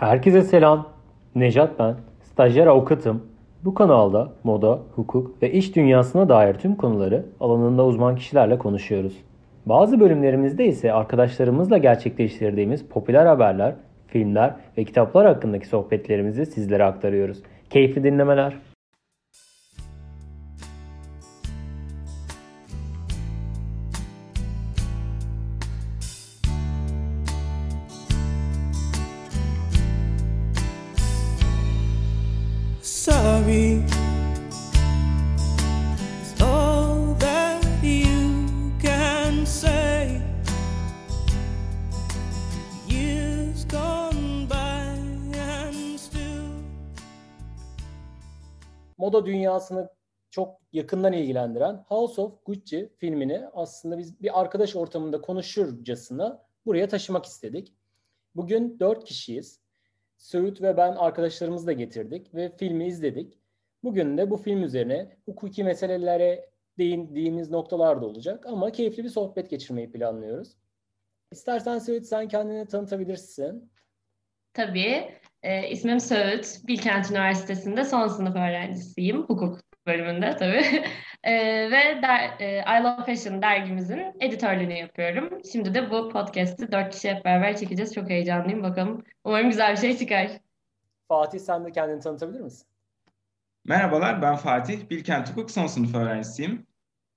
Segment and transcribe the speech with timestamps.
[0.00, 0.88] Herkese selam.
[1.34, 1.94] Nejat ben.
[2.22, 3.22] Stajyer avukatım.
[3.64, 9.16] Bu kanalda moda, hukuk ve iş dünyasına dair tüm konuları alanında uzman kişilerle konuşuyoruz.
[9.66, 13.74] Bazı bölümlerimizde ise arkadaşlarımızla gerçekleştirdiğimiz popüler haberler,
[14.06, 17.42] filmler ve kitaplar hakkındaki sohbetlerimizi sizlere aktarıyoruz.
[17.70, 18.52] Keyifli dinlemeler.
[49.16, 49.88] Moda dünyasını
[50.30, 57.24] çok yakından ilgilendiren House of Gucci filmini aslında biz bir arkadaş ortamında konuşurcasına buraya taşımak
[57.24, 57.74] istedik.
[58.34, 59.60] Bugün dört kişiyiz.
[60.16, 63.38] Söğüt ve ben arkadaşlarımızı da getirdik ve filmi izledik.
[63.84, 69.50] Bugün de bu film üzerine hukuki meselelere değindiğimiz noktalar da olacak ama keyifli bir sohbet
[69.50, 70.56] geçirmeyi planlıyoruz.
[71.32, 73.72] İstersen Söğüt sen kendini tanıtabilirsin.
[74.52, 75.20] Tabii.
[75.46, 76.60] E, ismim Söğüt.
[76.66, 79.22] Bilkent Üniversitesi'nde son sınıf öğrencisiyim.
[79.22, 80.64] Hukuk bölümünde tabii.
[81.24, 81.32] E,
[81.70, 85.40] ve der, e, I Love Fashion dergimizin editörlüğünü yapıyorum.
[85.52, 87.94] Şimdi de bu podcast'i dört kişi hep beraber çekeceğiz.
[87.94, 88.62] Çok heyecanlıyım.
[88.62, 89.04] Bakalım.
[89.24, 90.30] Umarım güzel bir şey çıkar.
[91.08, 92.66] Fatih sen de kendini tanıtabilir misin?
[93.64, 94.90] Merhabalar, ben Fatih.
[94.90, 96.66] Bilkent Hukuk son sınıf öğrencisiyim.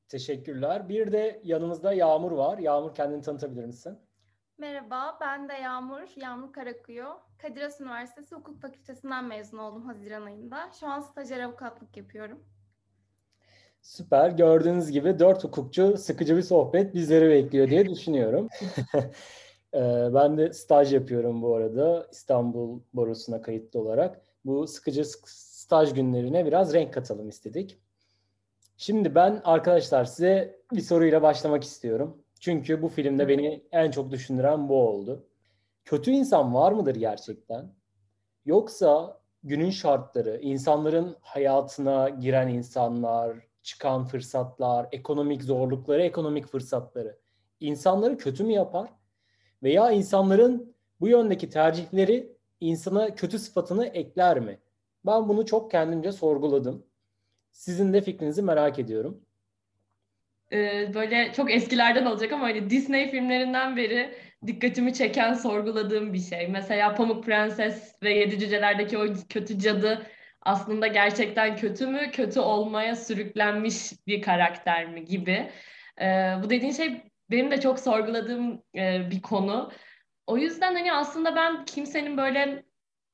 [0.07, 0.89] Teşekkürler.
[0.89, 2.57] Bir de yanımızda Yağmur var.
[2.57, 3.99] Yağmur kendini tanıtabilir misin?
[4.59, 7.05] Merhaba, ben de Yağmur, Yağmur Karakuyu.
[7.37, 10.71] Kadir Has Üniversitesi Hukuk Fakültesinden mezun oldum Haziran ayında.
[10.79, 12.43] Şu an stajyer avukatlık yapıyorum.
[13.81, 14.29] Süper.
[14.29, 18.47] Gördüğünüz gibi dört hukukçu sıkıcı bir sohbet bizleri bekliyor diye düşünüyorum.
[19.73, 24.21] Ee, ben de staj yapıyorum bu arada İstanbul Barosu'na kayıtlı olarak.
[24.45, 27.79] Bu sıkıcı staj günlerine biraz renk katalım istedik.
[28.77, 32.23] Şimdi ben arkadaşlar size bir soruyla başlamak istiyorum.
[32.39, 35.27] Çünkü bu filmde beni en çok düşündüren bu oldu.
[35.85, 37.73] Kötü insan var mıdır gerçekten?
[38.45, 47.17] Yoksa günün şartları, insanların hayatına giren insanlar, çıkan fırsatlar, ekonomik zorlukları, ekonomik fırsatları
[47.59, 48.89] insanları kötü mü yapar?
[49.63, 54.59] Veya insanların bu yöndeki tercihleri insana kötü sıfatını ekler mi?
[55.05, 56.85] Ben bunu çok kendimce sorguladım.
[57.51, 59.21] Sizin de fikrinizi merak ediyorum.
[60.53, 64.15] Ee, böyle çok eskilerden olacak ama hani Disney filmlerinden beri
[64.47, 66.47] dikkatimi çeken, sorguladığım bir şey.
[66.47, 70.07] Mesela Pamuk Prenses ve Yedi Cüceler'deki o kötü cadı
[70.41, 75.51] aslında gerçekten kötü mü, kötü olmaya sürüklenmiş bir karakter mi gibi.
[76.01, 79.71] Ee, bu dediğin şey benim de çok sorguladığım e, bir konu.
[80.27, 82.65] O yüzden hani aslında ben kimsenin böyle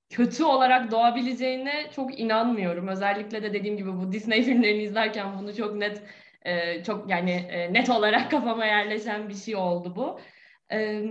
[0.09, 2.87] kötü olarak doğabileceğine çok inanmıyorum.
[2.87, 6.03] Özellikle de dediğim gibi bu Disney filmlerini izlerken bunu çok net
[6.45, 10.19] e, çok yani e, net olarak kafama yerleşen bir şey oldu bu.
[10.71, 11.03] E,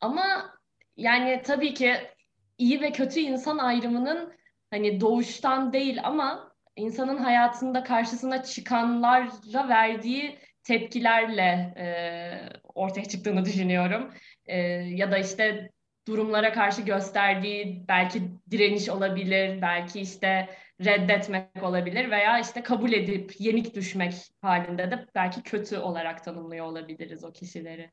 [0.00, 0.54] ama
[0.96, 1.94] yani tabii ki
[2.58, 4.32] iyi ve kötü insan ayrımının
[4.70, 11.86] hani doğuştan değil ama insanın hayatında karşısına çıkanlara verdiği tepkilerle e,
[12.74, 14.14] ortaya çıktığını düşünüyorum.
[14.46, 15.70] E, ya da işte
[16.08, 20.48] durumlara karşı gösterdiği belki direniş olabilir, belki işte
[20.84, 27.24] reddetmek olabilir veya işte kabul edip yenik düşmek halinde de belki kötü olarak tanımlıyor olabiliriz
[27.24, 27.90] o kişileri.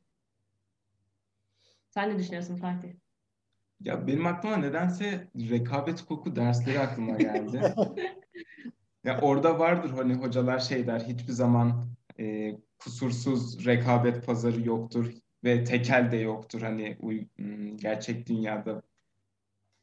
[1.90, 2.90] Sen ne düşünüyorsun Fatih?
[3.80, 7.74] Ya benim aklıma nedense rekabet hukuku dersleri aklıma geldi.
[9.04, 11.90] ya orada vardır hani hocalar şey der hiçbir zaman
[12.20, 15.14] e, kusursuz rekabet pazarı yoktur
[15.44, 16.98] ve tekel de yoktur hani
[17.38, 18.82] hmm, gerçek dünyada.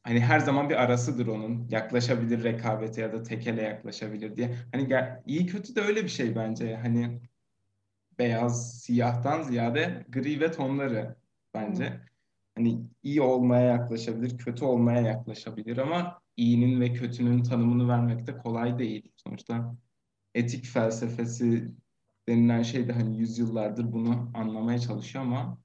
[0.07, 1.69] Hani her zaman bir arasıdır onun.
[1.71, 4.57] Yaklaşabilir rekabete ya da tekele yaklaşabilir diye.
[4.73, 4.89] Hani
[5.27, 6.77] iyi kötü de öyle bir şey bence.
[6.77, 7.21] Hani
[8.19, 11.17] beyaz, siyahtan ziyade gri ve tonları
[11.55, 12.01] bence.
[12.55, 18.79] Hani iyi olmaya yaklaşabilir, kötü olmaya yaklaşabilir ama iyinin ve kötünün tanımını vermek de kolay
[18.79, 19.13] değil.
[19.17, 19.77] Sonuçta
[20.35, 21.73] etik felsefesi
[22.29, 25.59] denilen şey de hani yüzyıllardır bunu anlamaya çalışıyor ama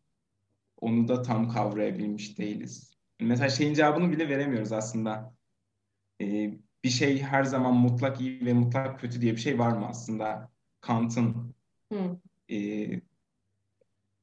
[0.78, 2.92] onu da tam kavrayabilmiş değiliz.
[3.22, 5.34] Mesela şeyin cevabını bile veremiyoruz aslında.
[6.22, 6.54] Ee,
[6.84, 10.52] bir şey her zaman mutlak iyi ve mutlak kötü diye bir şey var mı aslında?
[10.82, 11.56] Kant'ın
[12.52, 13.02] e,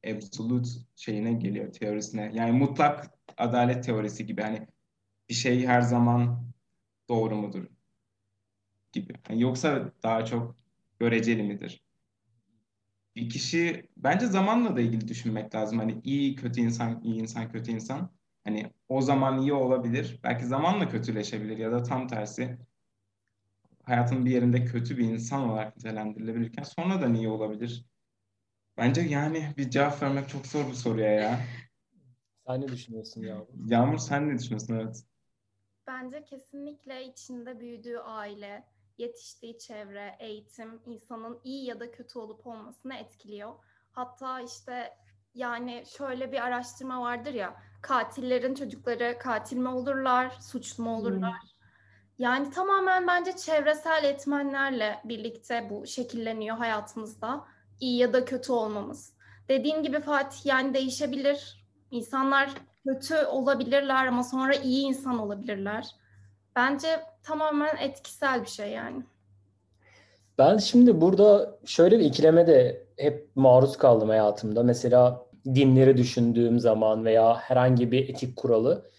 [0.06, 2.30] absolute şeyine geliyor teorisine.
[2.34, 4.42] Yani mutlak adalet teorisi gibi.
[4.42, 4.66] Hani
[5.28, 6.52] bir şey her zaman
[7.08, 7.64] doğru mudur
[8.92, 9.12] gibi.
[9.30, 10.56] Yani yoksa daha çok
[11.00, 11.82] göreceli midir?
[13.18, 15.78] bir kişi bence zamanla da ilgili düşünmek lazım.
[15.78, 18.10] Hani iyi kötü insan, iyi insan kötü insan.
[18.48, 20.20] Hani o zaman iyi olabilir.
[20.24, 22.58] Belki zamanla kötüleşebilir ya da tam tersi
[23.82, 27.84] hayatın bir yerinde kötü bir insan olarak nitelendirilebilirken sonradan iyi olabilir.
[28.76, 31.40] Bence yani bir cevap vermek çok zor bu soruya ya.
[32.46, 33.46] Sen ne düşünüyorsun Yağmur?
[33.66, 34.74] Yağmur sen ne düşünüyorsun?
[34.74, 35.04] Evet.
[35.86, 38.64] Bence kesinlikle içinde büyüdüğü aile,
[38.98, 43.54] yetiştiği çevre, eğitim insanın iyi ya da kötü olup olmasını etkiliyor.
[43.92, 44.94] Hatta işte
[45.34, 51.40] yani şöyle bir araştırma vardır ya, katillerin çocukları katil mi olurlar, suçlu mu olurlar?
[52.19, 57.44] Yani tamamen bence çevresel etmenlerle birlikte bu şekilleniyor hayatımızda.
[57.80, 59.12] İyi ya da kötü olmamız.
[59.48, 61.66] Dediğin gibi Fatih yani değişebilir.
[61.90, 62.50] İnsanlar
[62.86, 65.86] kötü olabilirler ama sonra iyi insan olabilirler.
[66.56, 69.02] Bence tamamen etkisel bir şey yani.
[70.38, 74.62] Ben şimdi burada şöyle bir ikileme de hep maruz kaldım hayatımda.
[74.62, 78.90] Mesela dinleri düşündüğüm zaman veya herhangi bir etik kuralı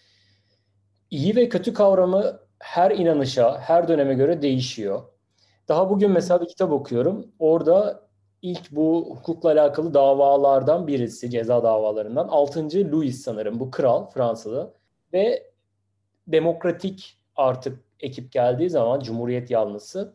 [1.10, 5.02] iyi ve kötü kavramı her inanışa, her döneme göre değişiyor.
[5.68, 7.26] Daha bugün mesela bir kitap okuyorum.
[7.38, 8.08] Orada
[8.42, 12.92] ilk bu hukukla alakalı davalardan birisi, ceza davalarından 6.
[12.92, 14.74] Louis sanırım bu kral Fransa'da
[15.12, 15.50] ve
[16.28, 20.14] demokratik artık ekip geldiği zaman Cumhuriyet yanlısı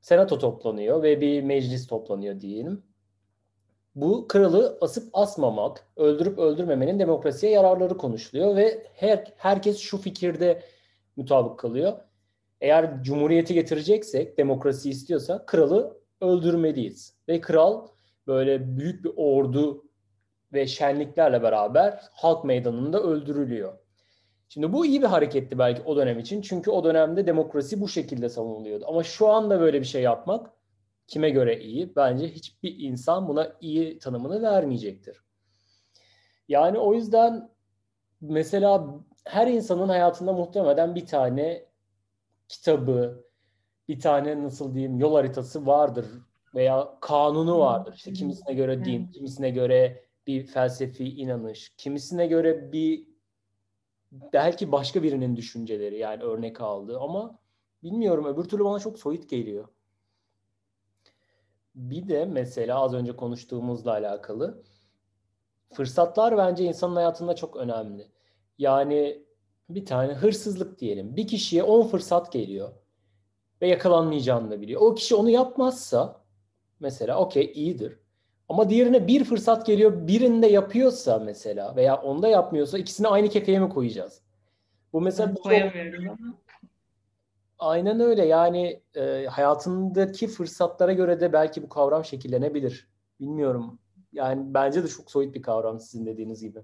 [0.00, 2.82] senato toplanıyor ve bir meclis toplanıyor diyelim.
[3.94, 10.62] Bu kralı asıp asmamak, öldürüp öldürmemenin demokrasiye yararları konuşuluyor ve her, herkes şu fikirde
[11.16, 11.92] mutabık kalıyor.
[12.60, 17.16] Eğer cumhuriyeti getireceksek, demokrasi istiyorsak kralı öldürmeliyiz.
[17.28, 17.86] Ve kral
[18.26, 19.84] böyle büyük bir ordu
[20.52, 23.78] ve şenliklerle beraber halk meydanında öldürülüyor.
[24.48, 26.42] Şimdi bu iyi bir hareketti belki o dönem için.
[26.42, 28.84] Çünkü o dönemde demokrasi bu şekilde savunuluyordu.
[28.88, 30.50] Ama şu anda böyle bir şey yapmak
[31.06, 31.96] kime göre iyi?
[31.96, 35.24] Bence hiçbir insan buna iyi tanımını vermeyecektir.
[36.48, 37.50] Yani o yüzden
[38.20, 41.64] mesela her insanın hayatında muhtemelen bir tane
[42.48, 43.24] kitabı,
[43.88, 46.06] bir tane nasıl diyeyim yol haritası vardır
[46.54, 47.94] veya kanunu vardır.
[47.96, 53.08] İşte kimisine göre din, kimisine göre bir felsefi inanış, kimisine göre bir
[54.12, 57.38] belki başka birinin düşünceleri yani örnek aldığı ama
[57.82, 59.68] bilmiyorum öbür türlü bana çok soyut geliyor.
[61.74, 64.62] Bir de mesela az önce konuştuğumuzla alakalı
[65.72, 68.08] fırsatlar bence insanın hayatında çok önemli.
[68.58, 69.24] Yani
[69.68, 71.16] bir tane hırsızlık diyelim.
[71.16, 72.72] Bir kişiye 10 fırsat geliyor
[73.62, 74.80] ve yakalanmayacağını da biliyor.
[74.80, 76.24] O kişi onu yapmazsa
[76.80, 77.98] mesela okey iyidir.
[78.48, 83.68] Ama diğerine bir fırsat geliyor, birinde yapıyorsa mesela veya onda yapmıyorsa ikisini aynı kefeye mi
[83.68, 84.22] koyacağız?
[84.92, 85.44] Bu mesela çok-.
[87.58, 88.26] Aynen öyle.
[88.26, 92.88] Yani e, hayatındaki fırsatlara göre de belki bu kavram şekillenebilir.
[93.20, 93.78] Bilmiyorum.
[94.12, 96.58] Yani bence de çok soyut bir kavram sizin dediğiniz gibi.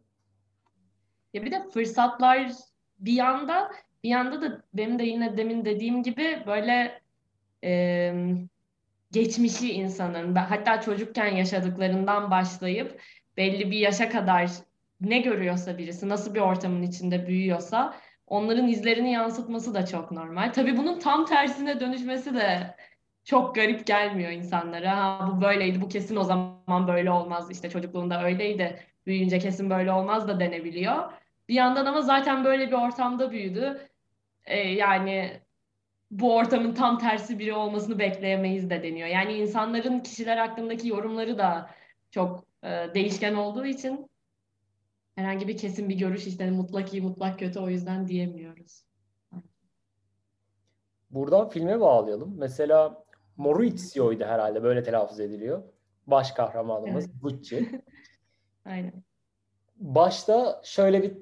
[1.35, 2.53] Ya bir de fırsatlar
[2.99, 3.71] bir yanda
[4.05, 7.01] bir yanda da benim de yine demin dediğim gibi böyle
[7.65, 8.13] e,
[9.13, 13.01] geçmişi insanın hatta çocukken yaşadıklarından başlayıp
[13.37, 14.51] belli bir yaşa kadar
[15.01, 17.95] ne görüyorsa birisi nasıl bir ortamın içinde büyüyorsa
[18.31, 20.53] onların izlerini yansıtması da çok normal.
[20.53, 22.77] Tabii bunun tam tersine dönüşmesi de
[23.25, 24.97] çok garip gelmiyor insanlara.
[24.97, 27.50] Ha, bu böyleydi, bu kesin o zaman böyle olmaz.
[27.50, 31.12] İşte çocukluğunda öyleydi, büyüyünce kesin böyle olmaz da denebiliyor.
[31.49, 33.88] Bir yandan ama zaten böyle bir ortamda büyüdü.
[34.44, 35.41] Ee, yani
[36.10, 39.08] bu ortamın tam tersi biri olmasını bekleyemeyiz de deniyor.
[39.08, 41.70] Yani insanların kişiler hakkındaki yorumları da
[42.10, 44.10] çok e, değişken olduğu için
[45.20, 48.84] herhangi bir kesin bir görüş işte mutlak iyi mutlak kötü o yüzden diyemiyoruz.
[51.10, 52.34] Buradan filme bağlayalım.
[52.39, 53.05] Mesela
[53.36, 55.62] Maurizio'ydu herhalde böyle telaffuz ediliyor.
[56.06, 57.82] Baş kahramanımız Gucci.
[58.65, 58.93] Aynen.
[59.77, 61.19] Başta şöyle bir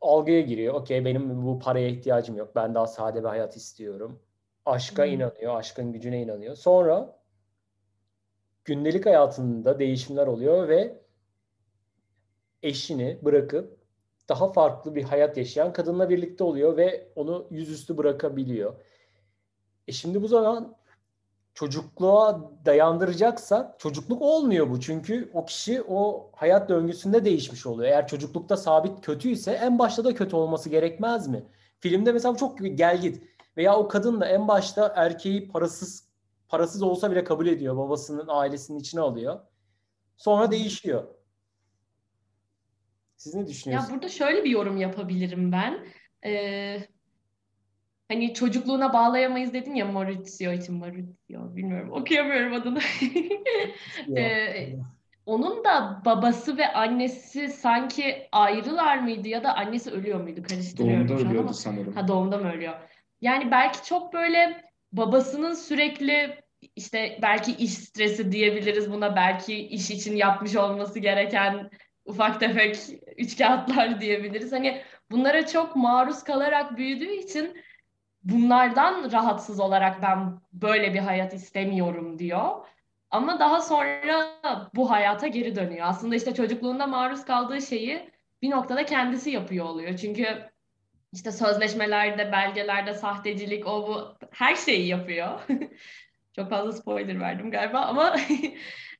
[0.00, 0.74] algıya giriyor.
[0.74, 2.56] Okey benim bu paraya ihtiyacım yok.
[2.56, 4.22] Ben daha sade bir hayat istiyorum.
[4.66, 5.06] Aşka Hı.
[5.06, 6.54] inanıyor, aşkın gücüne inanıyor.
[6.54, 7.18] Sonra
[8.64, 11.01] gündelik hayatında değişimler oluyor ve
[12.62, 13.78] eşini bırakıp
[14.28, 18.74] daha farklı bir hayat yaşayan kadınla birlikte oluyor ve onu yüzüstü bırakabiliyor.
[19.88, 20.76] E şimdi bu zaman
[21.54, 24.80] çocukluğa dayandıracaksak çocukluk olmuyor bu.
[24.80, 27.88] Çünkü o kişi o hayat döngüsünde değişmiş oluyor.
[27.88, 31.44] Eğer çocuklukta sabit kötüyse en başta da kötü olması gerekmez mi?
[31.80, 33.22] Filmde mesela çok gel git.
[33.56, 36.08] Veya o kadın da en başta erkeği parasız
[36.48, 37.76] parasız olsa bile kabul ediyor.
[37.76, 39.40] Babasının ailesinin içine alıyor.
[40.16, 41.04] Sonra değişiyor.
[43.22, 43.92] Siz ne Ya düşünüyorsunuz?
[43.94, 45.78] burada şöyle bir yorum yapabilirim ben.
[46.24, 46.78] Ee,
[48.08, 52.78] hani çocukluğuna bağlayamayız dedin ya Maurizio için Maurizio bilmiyorum okuyamıyorum adını.
[54.16, 54.76] Ee,
[55.26, 60.42] onun da babası ve annesi sanki ayrılar mıydı ya da annesi ölüyor muydu?
[60.42, 61.52] Karıştırıyorum Doğumda ölüyordu ama.
[61.52, 61.92] sanırım.
[61.94, 62.74] Ha doğumda mı ölüyor?
[63.20, 66.42] Yani belki çok böyle babasının sürekli
[66.76, 69.16] işte belki iş stresi diyebiliriz buna.
[69.16, 71.70] Belki iş için yapmış olması gereken
[72.04, 72.78] ufak tefek
[73.16, 74.52] üçkağıtlar diyebiliriz.
[74.52, 77.62] Hani bunlara çok maruz kalarak büyüdüğü için
[78.24, 82.66] bunlardan rahatsız olarak ben böyle bir hayat istemiyorum diyor.
[83.10, 84.40] Ama daha sonra
[84.74, 85.86] bu hayata geri dönüyor.
[85.88, 88.10] Aslında işte çocukluğunda maruz kaldığı şeyi
[88.42, 89.96] bir noktada kendisi yapıyor oluyor.
[89.96, 90.52] Çünkü
[91.12, 95.40] işte sözleşmelerde, belgelerde sahtecilik, o bu her şeyi yapıyor.
[96.36, 98.16] Çok fazla spoiler verdim galiba ama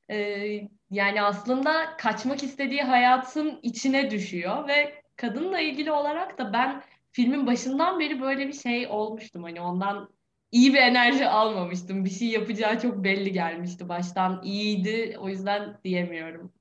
[0.90, 6.82] yani aslında kaçmak istediği hayatın içine düşüyor ve kadınla ilgili olarak da ben
[7.12, 9.42] filmin başından beri böyle bir şey olmuştum.
[9.42, 10.08] Hani ondan
[10.52, 12.04] iyi bir enerji almamıştım.
[12.04, 13.88] Bir şey yapacağı çok belli gelmişti.
[13.88, 15.16] Baştan iyiydi.
[15.20, 16.52] O yüzden diyemiyorum.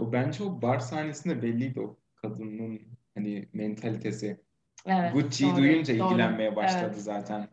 [0.00, 2.80] O bence o bar sahnesinde belliydi o kadının
[3.14, 4.40] hani mentalitesi.
[4.86, 6.04] Evet, Gucci'yi doğru, duyunca doğru.
[6.08, 7.02] ilgilenmeye başladı Evet.
[7.02, 7.48] zaten.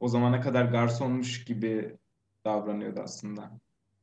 [0.00, 1.96] O zamana kadar garsonmuş gibi
[2.44, 3.50] davranıyordu aslında.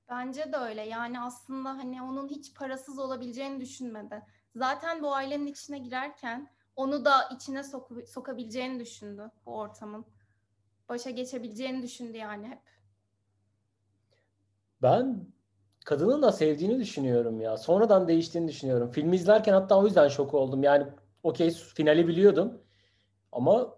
[0.10, 0.82] Bence de öyle.
[0.82, 4.22] Yani aslında hani onun hiç parasız olabileceğini düşünmedi.
[4.56, 10.06] Zaten bu ailenin içine girerken onu da içine soku- sokabileceğini düşündü bu ortamın.
[10.90, 12.62] Başa geçebileceğini düşündü yani hep.
[14.82, 15.26] Ben
[15.86, 17.58] kadının da sevdiğini düşünüyorum ya.
[17.58, 18.92] Sonradan değiştiğini düşünüyorum.
[18.92, 20.64] Filmi izlerken hatta o yüzden şok oldum.
[20.64, 20.88] Yani
[21.24, 22.62] okey finali biliyordum.
[23.32, 23.76] Ama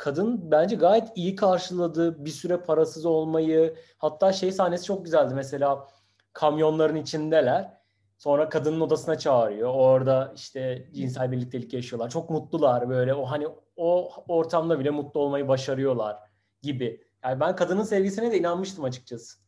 [0.00, 2.24] kadın bence gayet iyi karşıladı.
[2.24, 3.74] Bir süre parasız olmayı.
[3.98, 5.34] Hatta şey sahnesi çok güzeldi.
[5.34, 5.88] Mesela
[6.32, 7.80] kamyonların içindeler.
[8.18, 9.74] Sonra kadının odasına çağırıyor.
[9.74, 12.10] Orada işte cinsel birliktelik yaşıyorlar.
[12.10, 13.14] Çok mutlular böyle.
[13.14, 16.16] O hani o ortamda bile mutlu olmayı başarıyorlar
[16.62, 17.04] gibi.
[17.24, 19.38] Yani ben kadının sevgisine de inanmıştım açıkçası.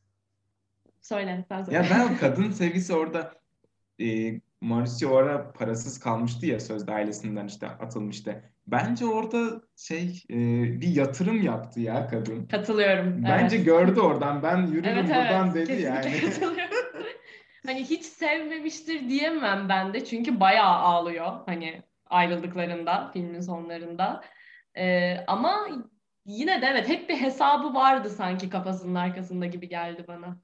[1.01, 1.79] Söyle, sen söyle.
[1.79, 3.33] Ya ben kadın sevgisi orada
[4.01, 8.52] e, Mauricio o ara parasız kalmıştı ya sözde ailesinden işte atılmıştı.
[8.67, 10.37] Bence orada şey e,
[10.81, 12.47] bir yatırım yaptı ya kadın.
[12.47, 13.25] Katılıyorum.
[13.25, 13.67] Bence evet.
[13.67, 16.21] gördü oradan ben yürürüm Evet buradan evet dedi yani.
[16.21, 16.73] katılıyorum.
[17.67, 24.25] Hani hiç sevmemiştir diyemem ben de çünkü bayağı ağlıyor hani ayrıldıklarında filmin sonlarında.
[24.77, 25.69] Ee, ama
[26.25, 30.37] yine de evet hep bir hesabı vardı sanki kafasının arkasında gibi geldi bana.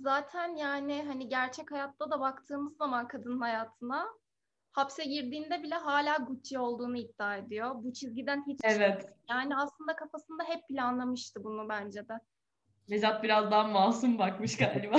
[0.00, 4.08] Zaten yani hani gerçek hayatta da baktığımız zaman kadının hayatına
[4.72, 7.70] hapse girdiğinde bile hala Gucci olduğunu iddia ediyor.
[7.74, 9.06] Bu çizgiden hiç Evet.
[9.30, 12.14] yani aslında kafasında hep planlamıştı bunu bence de.
[12.88, 14.96] Necat biraz daha masum bakmış galiba.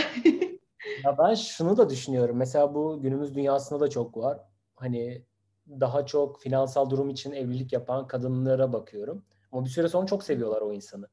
[1.03, 2.37] Ya ben şunu da düşünüyorum.
[2.37, 4.39] Mesela bu günümüz dünyasında da çok var.
[4.75, 5.25] Hani
[5.67, 9.25] daha çok finansal durum için evlilik yapan kadınlara bakıyorum.
[9.51, 11.07] Ama bir süre sonra çok seviyorlar o insanı.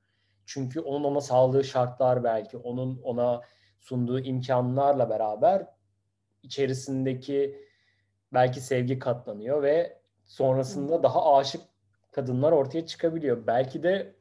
[0.46, 3.40] Çünkü onun ona sağladığı şartlar belki, onun ona
[3.80, 5.66] sunduğu imkanlarla beraber
[6.42, 7.69] içerisindeki
[8.32, 11.62] belki sevgi katlanıyor ve sonrasında daha aşık
[12.12, 13.46] kadınlar ortaya çıkabiliyor.
[13.46, 14.14] Belki de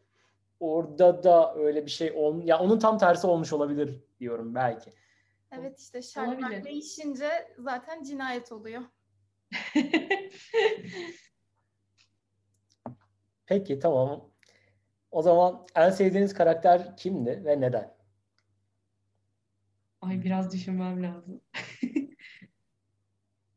[0.60, 4.92] orada da öyle bir şey ol ya onun tam tersi olmuş olabilir diyorum belki.
[5.52, 8.82] Evet işte şartlar değişince zaten cinayet oluyor.
[13.46, 14.30] Peki tamam.
[15.12, 17.96] O zaman en sevdiğiniz karakter kimdi ve neden?
[20.02, 21.42] Ay biraz düşünmem lazım.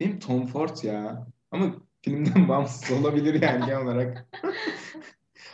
[0.02, 1.26] Benim Tom Ford ya.
[1.50, 4.26] Ama filmden bağımsız olabilir yani genel olarak.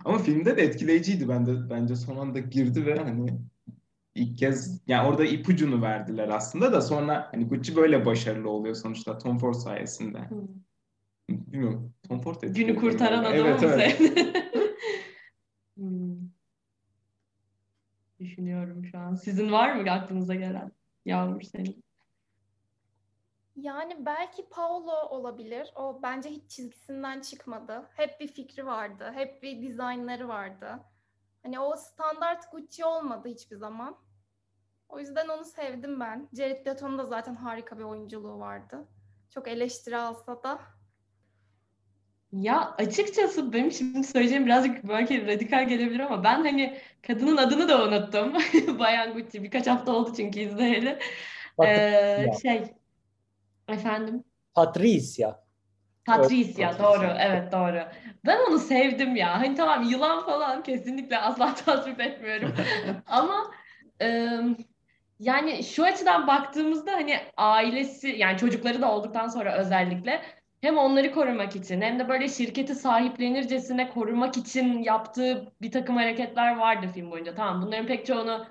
[0.05, 1.71] Ama filmde de etkileyiciydi bende.
[1.71, 3.39] Bence son anda girdi ve hani
[4.15, 9.19] ilk kez yani orada ipucunu verdiler aslında da sonra hani Gucci böyle başarılı oluyor sonuçta
[9.19, 10.19] Tom Ford sayesinde.
[10.19, 10.47] Hmm.
[11.31, 11.95] Bilmiyorum.
[12.09, 13.41] Tom Ford Günü etkiledi kurtaran beni.
[13.41, 14.01] adamı Evet evet.
[15.77, 16.17] Hmm.
[18.21, 19.15] Düşünüyorum şu an.
[19.15, 20.73] Sizin var mı aklınıza gelen?
[21.07, 21.85] Yağmur senin.
[23.61, 25.73] Yani belki Paolo olabilir.
[25.77, 27.89] O bence hiç çizgisinden çıkmadı.
[27.97, 29.13] Hep bir fikri vardı.
[29.15, 30.81] Hep bir dizaynları vardı.
[31.43, 33.97] Hani o standart Gucci olmadı hiçbir zaman.
[34.89, 36.29] O yüzden onu sevdim ben.
[36.37, 38.89] Jared Leto'nun da zaten harika bir oyunculuğu vardı.
[39.35, 40.59] Çok eleştiri alsa da.
[42.33, 47.85] Ya açıkçası benim şimdi söyleyeceğim birazcık belki radikal gelebilir ama ben hani kadının adını da
[47.85, 48.33] unuttum.
[48.79, 49.43] Bayan Gucci.
[49.43, 50.99] Birkaç hafta oldu çünkü izleyeli.
[51.65, 52.78] Ee, şey
[53.69, 55.49] efendim Patricia.
[56.09, 57.83] Patricia Evet, doğru evet doğru.
[58.27, 59.41] Ben onu sevdim ya.
[59.41, 62.55] Hani tamam yılan falan kesinlikle asla tasvip etmiyorum.
[63.07, 63.51] Ama
[64.03, 64.29] e,
[65.21, 70.23] yani şu açıdan baktığımızda hani ailesi yani çocukları da olduktan sonra özellikle
[70.61, 76.57] hem onları korumak için hem de böyle şirketi sahiplenircesine korumak için yaptığı bir takım hareketler
[76.57, 77.35] vardı film boyunca.
[77.35, 78.47] Tamam bunların pek çoğunu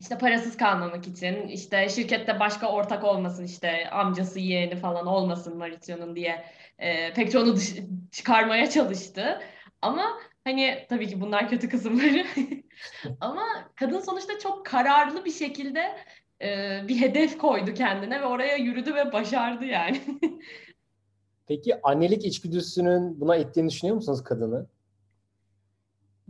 [0.00, 6.16] işte parasız kalmamak için, işte şirkette başka ortak olmasın, işte amcası yeğeni falan olmasın Maurizio'nun
[6.16, 6.44] diye
[6.78, 7.76] e, pek çoğunu dış-
[8.12, 9.40] çıkarmaya çalıştı.
[9.82, 12.26] Ama hani tabii ki bunlar kötü kısımları.
[13.20, 15.96] Ama kadın sonuçta çok kararlı bir şekilde
[16.42, 20.00] e, bir hedef koydu kendine ve oraya yürüdü ve başardı yani.
[21.46, 24.66] Peki annelik içgüdüsünün buna ettiğini düşünüyor musunuz kadını?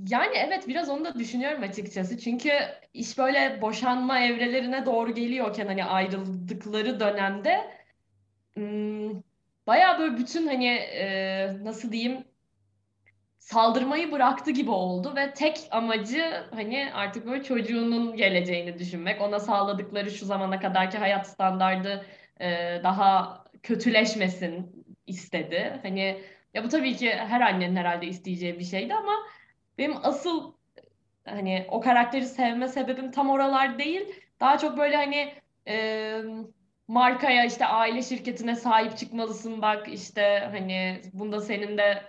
[0.06, 2.18] Yani evet biraz onu da düşünüyorum açıkçası.
[2.18, 2.50] Çünkü
[2.94, 7.70] iş böyle boşanma evrelerine doğru geliyorken hani ayrıldıkları dönemde
[8.54, 9.22] hmm,
[9.66, 12.24] bayağı böyle bütün hani e, nasıl diyeyim
[13.38, 19.20] saldırmayı bıraktı gibi oldu ve tek amacı hani artık böyle çocuğunun geleceğini düşünmek.
[19.20, 22.06] Ona sağladıkları şu zamana kadarki hayat standardı
[22.40, 25.80] e, daha kötüleşmesin istedi.
[25.82, 26.20] Hani
[26.54, 29.12] ya bu tabii ki her annenin herhalde isteyeceği bir şeydi ama
[29.78, 30.52] benim asıl
[31.24, 34.06] hani o karakteri sevme sebebim tam oralar değil.
[34.40, 35.34] Daha çok böyle hani
[35.68, 36.22] e,
[36.88, 42.02] markaya işte aile şirketine sahip çıkmalısın bak işte hani bunda senin de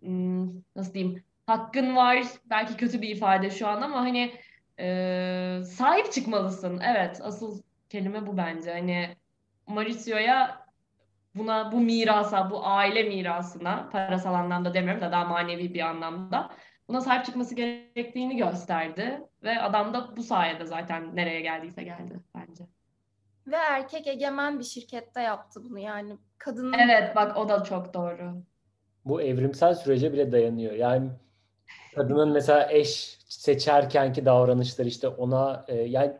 [0.00, 2.22] hmm, nasıl diyeyim hakkın var.
[2.44, 4.32] Belki kötü bir ifade şu an ama hani
[4.78, 6.80] e, sahip çıkmalısın.
[6.80, 8.72] Evet asıl kelime bu bence.
[8.72, 9.16] Hani
[9.66, 10.64] Mauricio'ya
[11.34, 16.50] buna bu mirasa, bu aile mirasına parasal anlamda demiyorum da daha manevi bir anlamda
[16.88, 22.64] buna sahip çıkması gerektiğini gösterdi ve adam da bu sayede zaten nereye geldiyse geldi bence.
[23.46, 26.16] Ve erkek egemen bir şirkette yaptı bunu yani.
[26.38, 28.42] Kadının Evet bak o da çok doğru.
[29.04, 30.72] Bu evrimsel sürece bile dayanıyor.
[30.72, 31.10] Yani
[31.94, 36.12] kadının mesela eş seçerkenki davranışları işte ona e, yani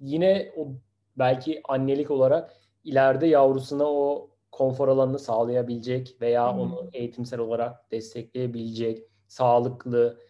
[0.00, 0.68] yine o
[1.16, 10.20] belki annelik olarak ileride yavrusuna o konfor alanını sağlayabilecek veya onu eğitimsel olarak destekleyebilecek sağlıklı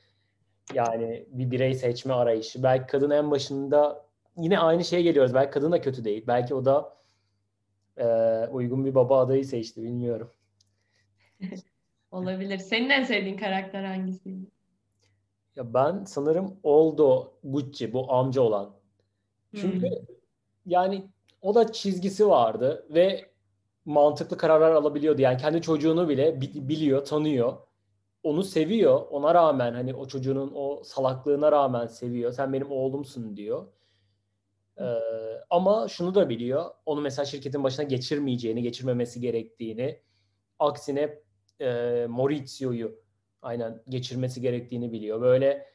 [0.74, 2.62] yani bir birey seçme arayışı.
[2.62, 4.04] Belki kadın en başında
[4.36, 5.34] yine aynı şeye geliyoruz.
[5.34, 6.24] Belki kadın da kötü değil.
[6.26, 6.96] Belki o da
[7.96, 8.06] e,
[8.50, 10.30] uygun bir baba adayı seçti bilmiyorum.
[12.10, 12.58] Olabilir.
[12.58, 14.46] Senin en sevdiğin karakter hangisiydi?
[15.56, 18.70] Ya ben sanırım Oldo Gucci bu amca olan.
[19.54, 20.06] Çünkü Hmm.
[20.66, 21.08] yani
[21.42, 23.30] o da çizgisi vardı ve
[23.84, 25.20] mantıklı kararlar alabiliyordu.
[25.20, 27.56] Yani kendi çocuğunu bile bi- biliyor, tanıyor.
[28.22, 29.06] Onu seviyor.
[29.10, 32.32] Ona rağmen hani o çocuğunun o salaklığına rağmen seviyor.
[32.32, 33.66] Sen benim oğlumsun diyor.
[34.80, 34.84] Ee,
[35.50, 36.70] ama şunu da biliyor.
[36.86, 40.02] Onu mesela şirketin başına geçirmeyeceğini, geçirmemesi gerektiğini.
[40.58, 41.22] Aksine
[41.60, 43.00] e, Maurizio'yu
[43.42, 45.20] aynen geçirmesi gerektiğini biliyor.
[45.20, 45.66] Böyle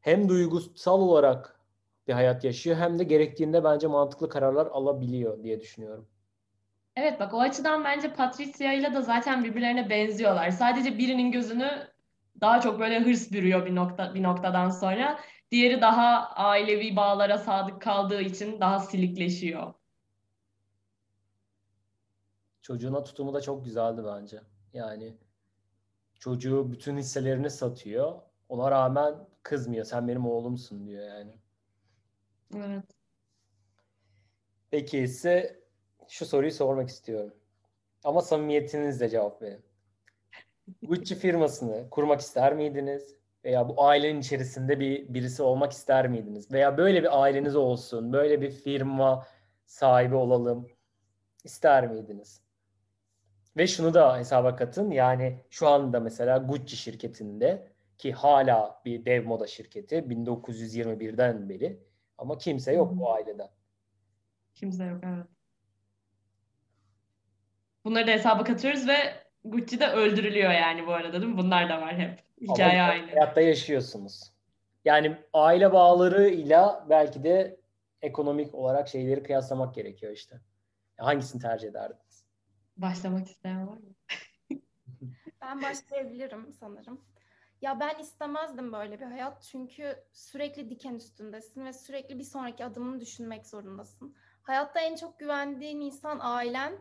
[0.00, 1.60] hem duygusal olarak
[2.08, 6.08] bir hayat yaşıyor hem de gerektiğinde bence mantıklı kararlar alabiliyor diye düşünüyorum.
[6.96, 10.50] Evet bak o açıdan bence Patricia ile de zaten birbirlerine benziyorlar.
[10.50, 11.88] Sadece birinin gözünü
[12.40, 15.20] daha çok böyle hırs bürüyor bir nokta bir noktadan sonra.
[15.50, 19.74] Diğeri daha ailevi bağlara sadık kaldığı için daha silikleşiyor.
[22.62, 24.40] Çocuğuna tutumu da çok güzeldi bence.
[24.72, 25.16] Yani
[26.18, 28.20] çocuğu bütün hisselerini satıyor.
[28.48, 29.84] Ona rağmen kızmıyor.
[29.84, 31.38] Sen benim oğlumsun diyor yani.
[32.56, 32.84] Evet.
[34.70, 35.63] Peki ise
[36.08, 37.34] şu soruyu sormak istiyorum.
[38.04, 39.64] Ama samimiyetinizle cevap verin.
[40.82, 43.14] Gucci firmasını kurmak ister miydiniz?
[43.44, 46.52] Veya bu ailenin içerisinde bir birisi olmak ister miydiniz?
[46.52, 49.26] Veya böyle bir aileniz olsun, böyle bir firma
[49.66, 50.66] sahibi olalım
[51.44, 52.44] ister miydiniz?
[53.56, 54.90] Ve şunu da hesaba katın.
[54.90, 61.80] Yani şu anda mesela Gucci şirketinde ki hala bir dev moda şirketi 1921'den beri
[62.18, 63.48] ama kimse yok bu aileden.
[64.54, 65.26] Kimse yok evet.
[67.84, 68.96] Bunları da hesaba katıyoruz ve
[69.44, 71.38] Gucci de öldürülüyor yani bu arada değil mi?
[71.38, 72.22] Bunlar da var hep.
[72.40, 73.10] Hikaye Ama aynı.
[73.10, 74.32] hayatta yaşıyorsunuz.
[74.84, 77.60] Yani aile bağlarıyla belki de
[78.02, 80.40] ekonomik olarak şeyleri kıyaslamak gerekiyor işte.
[80.96, 82.24] Hangisini tercih ederdiniz?
[82.76, 83.94] Başlamak isteyen var mı?
[85.40, 87.04] Ben başlayabilirim sanırım.
[87.60, 93.00] Ya ben istemezdim böyle bir hayat çünkü sürekli diken üstündesin ve sürekli bir sonraki adımını
[93.00, 94.16] düşünmek zorundasın.
[94.42, 96.72] Hayatta en çok güvendiğin insan ailen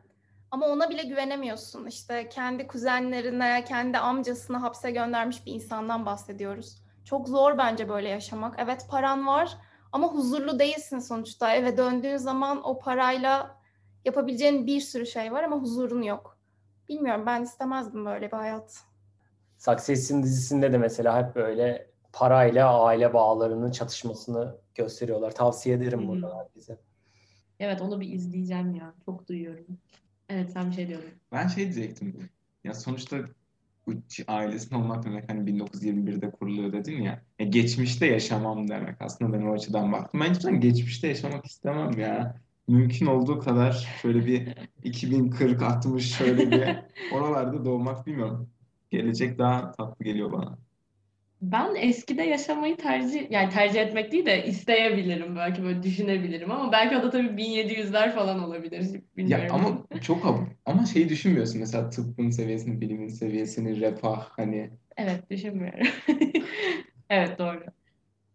[0.54, 1.86] ama ona bile güvenemiyorsun.
[1.86, 6.82] İşte kendi kuzenlerine, kendi amcasını hapse göndermiş bir insandan bahsediyoruz.
[7.06, 8.56] Çok zor bence böyle yaşamak.
[8.58, 9.58] Evet paran var
[9.92, 11.56] ama huzurlu değilsin sonuçta.
[11.56, 13.58] Eve döndüğün zaman o parayla
[14.06, 16.38] yapabileceğin bir sürü şey var ama huzurun yok.
[16.90, 18.84] Bilmiyorum ben istemezdim böyle bir hayat.
[19.58, 25.32] Succession dizisinde de mesela hep böyle parayla aile bağlarının çatışmasını gösteriyorlar.
[25.32, 26.78] Tavsiye ederim buradan herkese.
[27.60, 28.94] Evet onu bir izleyeceğim ya.
[29.06, 29.66] Çok duyuyorum.
[30.34, 31.10] Evet sen bir şey diyordun.
[31.32, 32.30] Ben şey diyecektim.
[32.64, 33.18] Ya sonuçta
[33.88, 37.22] Gucci ailesinde olmak demek hani 1921'de kuruluyor dedin ya.
[37.40, 38.96] E, geçmişte yaşamam demek.
[39.00, 40.22] Aslında ben o açıdan baktım.
[40.22, 42.42] Ben hiçbir geçmişte yaşamak istemem ya.
[42.68, 46.78] Mümkün olduğu kadar şöyle bir 2040 60 şöyle bir
[47.10, 48.50] oralarda doğmak bilmiyorum.
[48.92, 50.58] Gelecek daha tatlı geliyor bana.
[51.44, 56.98] Ben eskide yaşamayı tercih yani tercih etmek değil de isteyebilirim belki böyle düşünebilirim ama belki
[56.98, 59.48] o da tabii 1700'ler falan olabilir Ya bilmiyorum.
[59.52, 65.88] ama çok ab- ama şeyi düşünmüyorsun mesela tıbbın seviyesini, bilimin seviyesini, refah hani Evet düşünmüyorum.
[67.10, 67.64] Evet doğru.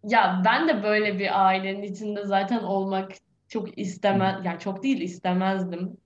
[0.04, 3.12] Ya ben de böyle bir ailenin içinde zaten olmak
[3.48, 5.96] çok istemez yani çok değil istemezdim.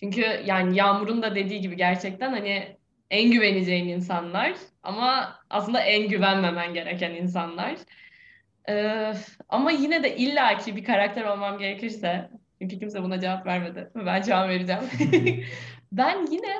[0.00, 2.76] Çünkü yani Yağmur'un da dediği gibi gerçekten hani
[3.10, 7.76] en güveneceğin insanlar ama aslında en güvenmemen gereken insanlar.
[8.68, 9.12] Ee,
[9.48, 12.30] ama yine de illaki bir karakter olmam gerekirse
[12.62, 13.90] çünkü kimse buna cevap vermedi.
[13.94, 14.82] Ben cevap vereceğim.
[15.92, 16.52] Ben yine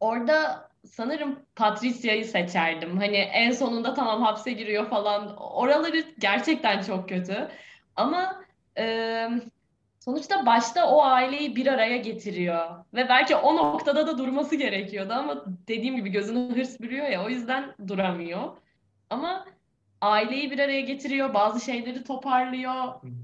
[0.00, 2.96] orada sanırım Patricia'yı seçerdim.
[2.98, 5.36] Hani en sonunda tamam hapse giriyor falan.
[5.36, 7.48] Oraları gerçekten çok kötü.
[7.96, 8.44] Ama
[8.78, 9.28] e,
[10.00, 12.68] sonuçta başta o aileyi bir araya getiriyor.
[12.94, 17.28] Ve belki o noktada da durması gerekiyordu ama dediğim gibi gözünü hırs bürüyor ya o
[17.28, 18.42] yüzden duramıyor.
[19.10, 19.46] Ama
[20.00, 22.74] aileyi bir araya getiriyor, bazı şeyleri toparlıyor.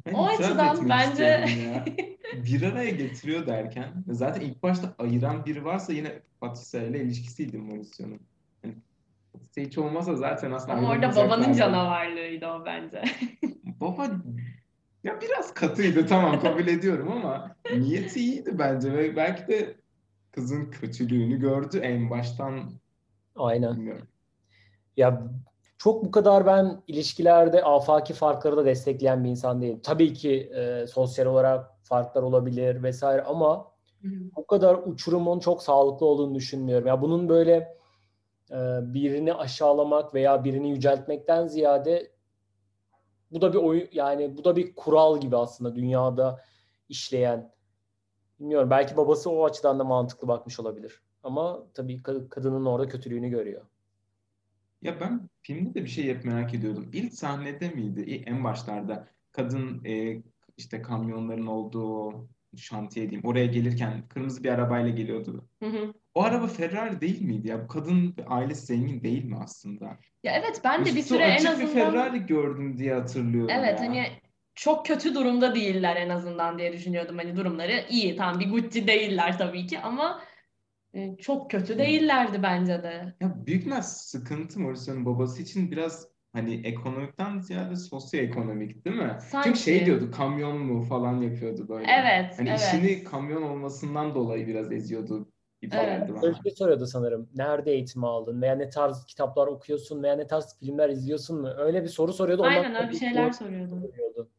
[0.06, 1.44] Ben O açıdan bence.
[2.34, 8.20] Bir araya getiriyor derken zaten ilk başta ayıran biri varsa yine Patricia ile ilişkisiydi Mauricio'nun.
[8.64, 8.74] Yani
[9.56, 13.02] hiç olmasa zaten aslında ama orada babanın canavarlığıydı o bence.
[13.80, 14.08] Baba
[15.06, 19.76] ya biraz katıydı tamam kabul ediyorum ama niyeti iyiydi bence ve belki de
[20.32, 22.70] kızın kötülüğünü gördü en baştan
[23.36, 23.76] Aynen.
[23.76, 24.08] bilmiyorum.
[24.96, 25.22] Ya
[25.78, 29.80] çok bu kadar ben ilişkilerde afaki farkları da destekleyen bir insan değilim.
[29.82, 33.72] Tabii ki e, sosyal olarak farklar olabilir vesaire ama
[34.36, 36.86] bu kadar uçurumun çok sağlıklı olduğunu düşünmüyorum.
[36.86, 37.76] Ya bunun böyle
[38.50, 38.56] e,
[38.94, 42.15] birini aşağılamak veya birini yüceltmekten ziyade
[43.32, 46.44] bu da bir oyun yani bu da bir kural gibi aslında dünyada
[46.88, 47.52] işleyen.
[48.40, 51.02] Bilmiyorum belki babası o açıdan da mantıklı bakmış olabilir.
[51.22, 53.62] Ama tabii kad- kadının orada kötülüğünü görüyor.
[54.82, 56.90] Ya ben filmde de bir şey hep merak ediyordum.
[56.92, 58.22] İlk sahnede miydi?
[58.26, 60.22] En başlarda kadın e,
[60.56, 62.12] işte kamyonların olduğu
[62.56, 63.28] şantiye diyeyim.
[63.28, 65.44] Oraya gelirken kırmızı bir arabayla geliyordu.
[65.62, 65.92] Hı hı.
[66.16, 67.64] O araba Ferrari değil miydi ya?
[67.64, 69.84] Bu kadın ailesi zengin değil mi aslında?
[70.24, 73.54] Ya evet ben de bir Üstü süre en açık bir azından Ferrari gördüm diye hatırlıyorum
[73.58, 73.86] evet ya.
[73.86, 74.06] hani
[74.54, 77.18] çok kötü durumda değiller en azından diye düşünüyordum.
[77.18, 78.16] Hani durumları iyi.
[78.16, 80.22] Tamam bir Gucci değiller tabii ki ama
[80.94, 83.14] e, çok kötü değillerdi bence de.
[83.20, 89.16] Ya büyük bir sıkıntı Mauricio'nun babası için biraz hani ekonomikten ziyade sosyoekonomik değil mi?
[89.20, 89.48] Sanki.
[89.48, 91.86] Çünkü şey diyordu kamyon mu falan yapıyordu böyle.
[91.92, 92.60] Evet, Hani evet.
[92.60, 95.28] işini kamyon olmasından dolayı biraz eziyordu
[95.62, 96.08] gibi Evet.
[96.42, 97.28] şey soruyordu sanırım.
[97.34, 98.42] Nerede eğitim aldın?
[98.42, 100.02] Veya ne tarz kitaplar okuyorsun?
[100.02, 101.48] Veya ne tarz filmler izliyorsun mu?
[101.58, 102.42] Öyle bir soru soruyordu.
[102.44, 103.80] Aynen öyle bir şeyler soru soruyordum.
[103.80, 104.30] soruyordu.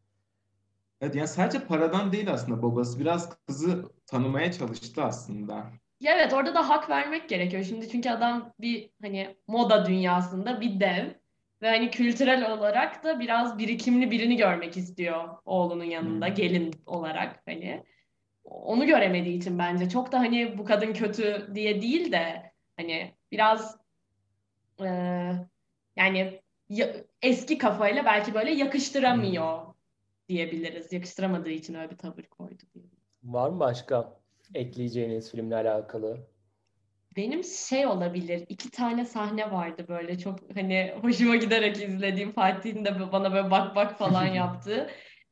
[1.02, 5.66] Evet yani sadece paradan değil aslında babası biraz kızı tanımaya çalıştı aslında.
[6.00, 7.64] Ya evet orada da hak vermek gerekiyor.
[7.64, 11.06] Şimdi çünkü adam bir hani moda dünyasında bir dev
[11.62, 16.34] ve hani kültürel olarak da biraz birikimli birini görmek istiyor oğlunun yanında Hmm.
[16.36, 17.84] gelin olarak hani.
[18.48, 23.78] Onu göremediği için bence çok da hani bu kadın kötü diye değil de hani biraz
[24.82, 24.88] e,
[25.96, 29.62] yani ya- eski kafayla belki böyle yakıştıramıyor
[30.30, 30.94] diyebiliriz.
[30.94, 32.64] Yakıştıramadığı için öyle bir tavır koydu.
[33.24, 34.20] Var mı başka
[34.54, 36.28] ekleyeceğiniz filmle alakalı?
[37.16, 43.12] Benim şey olabilir, iki tane sahne vardı böyle çok hani hoşuma giderek izlediğim Fatih'in de
[43.12, 44.90] bana böyle bak bak falan yaptığı.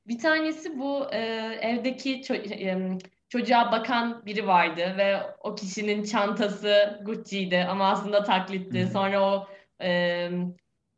[0.07, 1.17] Bir tanesi bu e,
[1.61, 2.97] evdeki ço- em,
[3.29, 8.81] çocuğa bakan biri vardı ve o kişinin çantası Gucci'ydi ama aslında taklitti.
[8.81, 8.91] Hı hı.
[8.91, 9.47] Sonra o
[9.81, 10.29] e,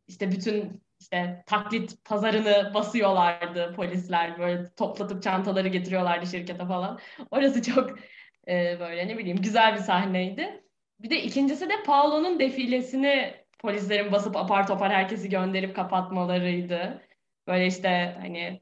[0.08, 7.00] işte bütün işte taklit pazarını basıyorlardı polisler böyle toplatıp çantaları getiriyorlardı şirkete falan.
[7.32, 8.00] Orası çok
[8.48, 10.64] e, böyle ne bileyim güzel bir sahneydi.
[11.00, 17.02] Bir de ikincisi de Paolo'nun defilesini polislerin basıp apar topar herkesi gönderip kapatmalarıydı.
[17.48, 18.62] Böyle işte hani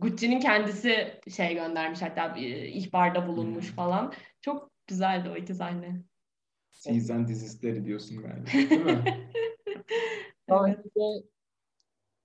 [0.00, 3.76] Gucci'nin kendisi şey göndermiş hatta bir ihbarda bulunmuş Hmm.
[3.76, 4.12] falan.
[4.40, 6.02] Çok güzeldi o iki sahne.
[6.70, 9.04] Season dizisleri diyorsun galiba değil mi?
[10.48, 10.78] Evet.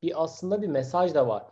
[0.04, 1.44] Bir aslında bir mesaj da var.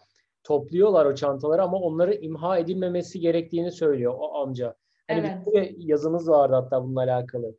[0.43, 4.75] Topluyorlar o çantaları ama onları imha edilmemesi gerektiğini söylüyor o amca.
[5.07, 5.43] Hani bir Evet.
[5.45, 7.55] sürü yazınız vardı hatta bununla alakalı.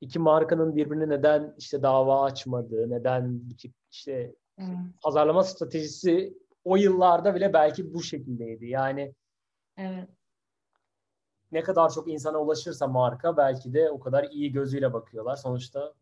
[0.00, 4.76] İki markanın birbirine neden işte dava açmadığı, neden bu tip işte Evet.
[5.02, 6.34] pazarlama stratejisi
[6.66, 8.66] o yıllarda bile belki bu şekildeydi.
[8.66, 9.14] Yani
[9.76, 10.08] Evet.
[11.52, 15.36] ne kadar çok insana ulaşırsa marka belki de o kadar iyi gözüyle bakıyorlar.
[15.36, 15.94] Sonuçta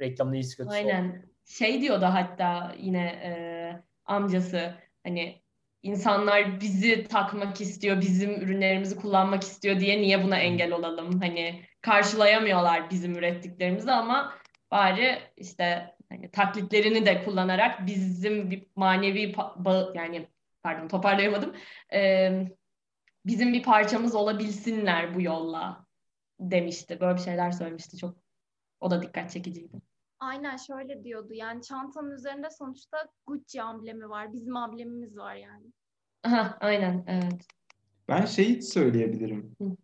[0.00, 1.26] reklamın iyisi kötüsü Aynen.
[1.44, 3.32] Şey diyordu hatta yine e,
[4.04, 5.42] amcası hani
[5.82, 11.20] insanlar bizi takmak istiyor, bizim ürünlerimizi kullanmak istiyor diye niye buna engel olalım?
[11.20, 14.34] Hani karşılayamıyorlar bizim ürettiklerimizi ama
[14.70, 20.28] bari işte hani taklitlerini de kullanarak bizim bir manevi bağ- yani
[20.62, 21.54] pardon toparlayamadım.
[21.92, 22.30] E,
[23.26, 25.86] bizim bir parçamız olabilsinler bu yolla
[26.40, 27.00] demişti.
[27.00, 27.96] Böyle bir şeyler söylemişti.
[27.96, 28.16] Çok
[28.80, 29.76] o da dikkat çekiciydi.
[30.20, 31.32] Aynen şöyle diyordu.
[31.34, 34.32] Yani çantanın üzerinde sonuçta Gucci amblemi var.
[34.32, 35.66] Bizim amblemimiz var yani.
[36.24, 37.46] Aha, aynen evet.
[38.08, 39.56] Ben şeyi söyleyebilirim.
[39.62, 39.76] Hı.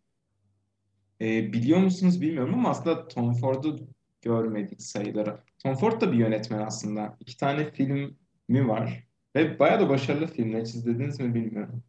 [1.21, 3.89] Ee, biliyor musunuz bilmiyorum ama aslında Tom Ford'u
[4.23, 5.39] görmedik sayıları.
[5.63, 7.17] Tom Ford da bir yönetmen aslında.
[7.21, 9.09] İki tane filmi var.
[9.37, 10.61] Ve bayağı da başarılı filmler.
[10.61, 11.83] İzlediniz mi bilmiyorum.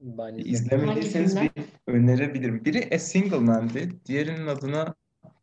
[0.00, 0.34] Ben.
[0.38, 1.50] İzlemediyseniz bir
[1.86, 2.64] önerebilirim.
[2.64, 4.00] Biri A Single Man'di.
[4.06, 4.94] Diğerinin adına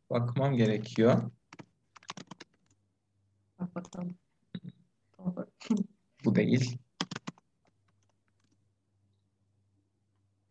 [0.09, 1.31] bakmam gerekiyor.
[3.59, 4.15] Bak bakalım.
[6.25, 6.77] Bu değil.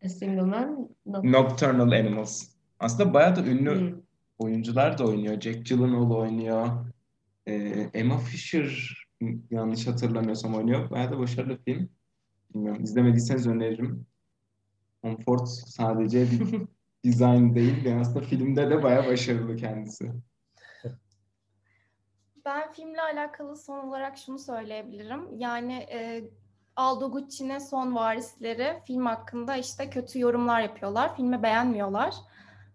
[0.05, 0.89] A Single Man.
[1.05, 1.31] No.
[1.31, 2.49] Nocturnal Animals.
[2.79, 4.06] Aslında bayağı da ünlü Hmm.
[4.37, 5.41] Oyuncular da oynuyor.
[5.41, 6.85] Jack Gyllenhaal oynuyor.
[7.47, 8.97] Ee, Emma Fisher
[9.51, 10.89] yanlış hatırlamıyorsam oynuyor.
[10.89, 11.89] Bayağı da başarılı film.
[12.53, 12.83] Bilmiyorum.
[12.83, 14.05] İzlemediyseniz öneririm.
[15.01, 16.61] Tom Ford sadece bir
[17.05, 17.85] design değil.
[17.85, 20.11] Yani aslında filmde de bayağı başarılı kendisi.
[22.45, 25.39] Ben filmle alakalı son olarak şunu söyleyebilirim.
[25.39, 26.29] Yani e,
[26.75, 31.15] Aldo Gucci'nin son varisleri film hakkında işte kötü yorumlar yapıyorlar.
[31.15, 32.13] Filmi beğenmiyorlar.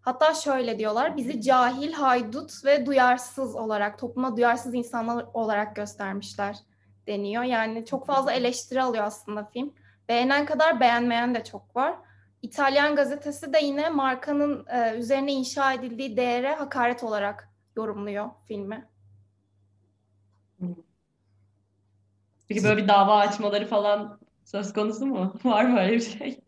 [0.03, 6.57] Hatta şöyle diyorlar, bizi cahil, haydut ve duyarsız olarak, topluma duyarsız insanlar olarak göstermişler
[7.07, 7.43] deniyor.
[7.43, 9.75] Yani çok fazla eleştiri alıyor aslında film.
[10.09, 11.95] Beğenen kadar beğenmeyen de çok var.
[12.43, 18.89] İtalyan gazetesi de yine markanın e, üzerine inşa edildiği değere hakaret olarak yorumluyor filmi.
[22.49, 25.35] Peki böyle bir dava açmaları falan söz konusu mu?
[25.45, 26.41] Var mı öyle bir şey?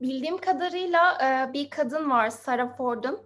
[0.00, 3.20] Bildiğim kadarıyla e, bir kadın var Sarah Ford'un.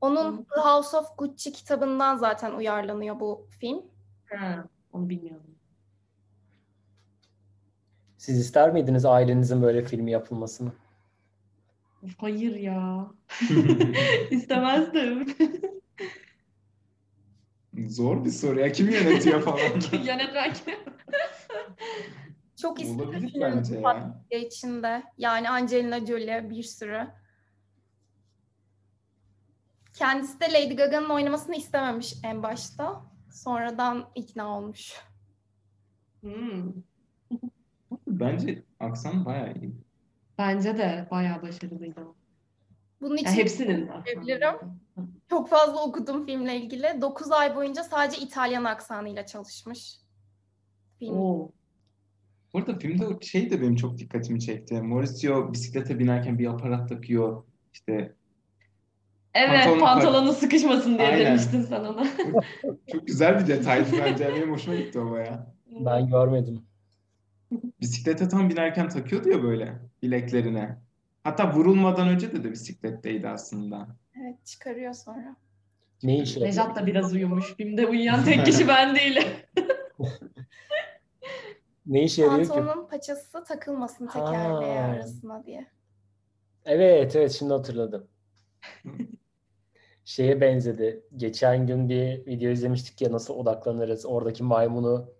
[0.00, 3.82] Onun The House of Gucci kitabından zaten uyarlanıyor bu film.
[4.30, 5.46] Ha, onu bilmiyorum.
[8.18, 10.72] Siz ister miydiniz ailenizin böyle filmi yapılmasını?
[12.18, 13.06] Hayır ya.
[14.30, 15.36] İstemezdim.
[17.88, 18.72] Zor bir soru ya.
[18.72, 19.58] Kim yönetiyor falan.
[20.04, 20.74] Yönetmen kim?
[22.62, 24.20] Çok düşünüyorum bence ya.
[24.30, 25.02] İçinde.
[25.18, 27.08] Yani Angelina Jolie bir sürü.
[29.94, 33.02] Kendisi de Lady Gaga'nın oynamasını istememiş en başta.
[33.30, 34.94] Sonradan ikna olmuş.
[36.20, 36.72] Hmm.
[38.06, 39.74] Bence aksan bayağı iyi.
[40.38, 42.00] Bence de bayağı başarılıydı.
[43.00, 44.02] Bunun için hepsinin var.
[44.06, 44.80] Söyleyebilirim.
[45.30, 47.00] çok fazla okudum filmle ilgili.
[47.00, 49.98] 9 ay boyunca sadece İtalyan aksanıyla çalışmış.
[50.98, 51.18] Film.
[51.18, 51.50] Oo.
[52.54, 54.82] Bu arada filmde o şey de benim çok dikkatimi çekti.
[54.82, 57.44] Mauricio bisiklete binerken bir aparat takıyor.
[57.72, 58.14] İşte
[59.34, 61.26] Evet, Pantolonu- pantolonu sıkışmasın diye Aynen.
[61.26, 62.06] demiştin sen ona.
[62.92, 64.28] çok güzel bir detaydı bence.
[64.28, 65.46] Benim hoşuma gitti o baya.
[65.66, 66.62] Ben görmedim.
[67.80, 70.78] Bisiklete tam binerken takıyordu ya böyle bileklerine.
[71.24, 73.88] Hatta vurulmadan önce de de bisikletteydi aslında.
[74.20, 75.36] Evet çıkarıyor sonra.
[76.02, 76.40] Ne işe?
[76.40, 77.54] Nejat da biraz uyumuş.
[77.56, 79.24] Filmde uyuyan tek kişi ben değilim.
[81.90, 82.48] Ne işe yarıyor ki?
[82.48, 84.86] Pantolonun paçası takılmasın tekerleğe Ha.
[84.86, 85.66] arasına diye.
[86.64, 88.08] Evet evet şimdi hatırladım.
[90.04, 91.04] Şeye benzedi.
[91.16, 94.06] Geçen gün bir video izlemiştik ya nasıl odaklanırız.
[94.06, 95.10] Oradaki maymunu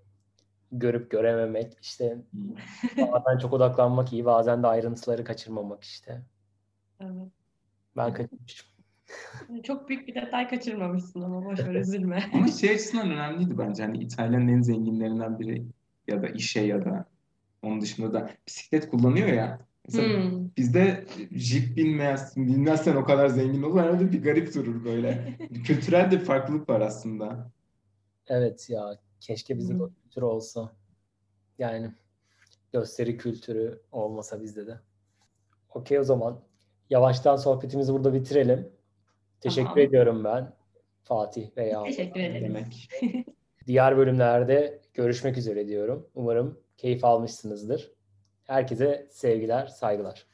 [0.72, 1.78] görüp görememek.
[1.82, 2.18] işte
[2.96, 6.22] bazen çok odaklanmak iyi bazen de ayrıntıları kaçırmamak işte.
[7.00, 7.28] Evet.
[7.96, 8.66] Ben kaçırmışım.
[9.62, 12.22] Çok büyük bir detay kaçırmamışsın ama boş ver üzülme.
[12.34, 13.82] Ama şey açısından önemliydi bence.
[13.82, 15.66] Hani İtalya'nın en zenginlerinden biri
[16.10, 17.06] ya da işe ya da
[17.62, 19.60] onun dışında da bisiklet kullanıyor ya.
[19.88, 20.48] Mesela Hmm.
[20.56, 23.80] bizde jip binmez, binmezsen o kadar zengin olur.
[23.80, 25.38] Herhalde bir garip durur böyle.
[25.64, 27.50] Kültürel de bir farklılık var aslında.
[28.26, 30.72] Evet ya keşke bizde de o kültür olsa.
[31.58, 31.90] Yani
[32.72, 34.80] gösteri kültürü olmasa bizde de.
[35.74, 36.40] Okey o zaman.
[36.90, 38.68] Yavaştan sohbetimizi burada bitirelim.
[39.40, 39.78] Teşekkür Tamam.
[39.78, 40.52] ediyorum ben.
[41.02, 42.44] Fatih veya Teşekkür ederim.
[42.44, 42.88] Demek.
[43.70, 46.06] diğer bölümlerde görüşmek üzere diyorum.
[46.14, 47.92] Umarım keyif almışsınızdır.
[48.44, 50.26] Herkese sevgiler, saygılar.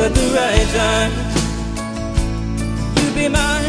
[0.00, 1.12] at the right time.
[2.96, 3.67] You be mine.